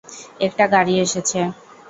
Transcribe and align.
একটা 0.39 0.63
গাড়ি 0.73 0.93
এসেছে। 0.99 1.39